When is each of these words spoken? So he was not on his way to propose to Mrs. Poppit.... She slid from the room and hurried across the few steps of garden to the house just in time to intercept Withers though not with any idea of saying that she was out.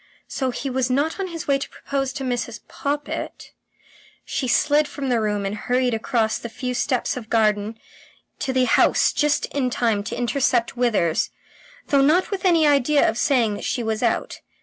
So 0.27 0.49
he 0.49 0.67
was 0.67 0.89
not 0.89 1.19
on 1.19 1.27
his 1.27 1.47
way 1.47 1.59
to 1.59 1.69
propose 1.69 2.11
to 2.13 2.23
Mrs. 2.23 2.61
Poppit.... 2.67 3.51
She 4.25 4.47
slid 4.47 4.87
from 4.87 5.09
the 5.09 5.21
room 5.21 5.45
and 5.45 5.53
hurried 5.55 5.93
across 5.93 6.39
the 6.39 6.49
few 6.49 6.73
steps 6.73 7.15
of 7.15 7.29
garden 7.29 7.77
to 8.39 8.51
the 8.51 8.65
house 8.65 9.13
just 9.13 9.45
in 9.53 9.69
time 9.69 10.03
to 10.05 10.15
intercept 10.17 10.75
Withers 10.75 11.29
though 11.89 12.01
not 12.01 12.31
with 12.31 12.45
any 12.45 12.65
idea 12.65 13.07
of 13.07 13.15
saying 13.19 13.53
that 13.53 13.63
she 13.63 13.83
was 13.83 14.01
out. 14.01 14.39